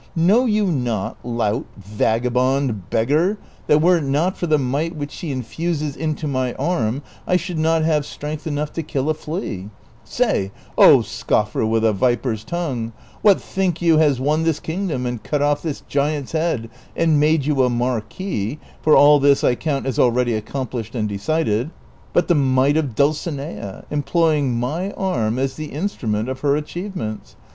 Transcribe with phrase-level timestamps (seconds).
[0.15, 5.29] Know you not, lout, vagabond, beggar, that were it not for the might which she
[5.31, 9.69] infuses into my arm I should not have strength enough to kill a flea?
[10.03, 12.93] Say, O scoffer with a viper's tongue,
[13.23, 17.45] \\liat think you has won this kingdom and cut oft' this giant's head and made
[17.45, 21.69] you a marquis (for all this I count as already accomplished and decided),
[22.11, 27.35] but the might of Dulcinea, employ ing my arm as the instrument of her achievements